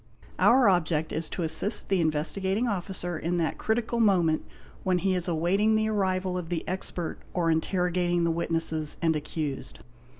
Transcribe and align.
Our 0.39 0.67
object 0.67 1.11
is 1.11 1.29
to 1.29 1.43
assist 1.43 1.89
the 1.89 2.01
Investigating 2.01 2.67
Officer 2.67 3.19
in 3.19 3.37
that 3.37 3.59
critical 3.59 3.99
moment 3.99 4.43
when 4.81 4.97
he 4.97 5.13
is 5.13 5.27
awaiting 5.27 5.75
the 5.75 5.89
arrival 5.89 6.39
of 6.39 6.49
the 6.49 6.67
expert 6.67 7.19
or 7.35 7.51
interrogating" 7.51 8.23
the 8.23 8.31
witnesses 8.31 8.97
and 8.99 9.15
accused. 9.15 9.81